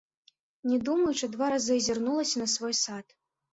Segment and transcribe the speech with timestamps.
[0.71, 3.19] Не думаючы, два разы азірнулася на свой сад.